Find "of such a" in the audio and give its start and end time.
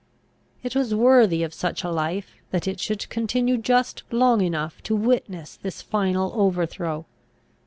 1.43-1.91